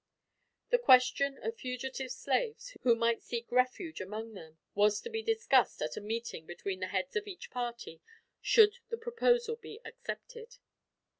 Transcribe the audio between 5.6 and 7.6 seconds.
at a meeting between the heads of each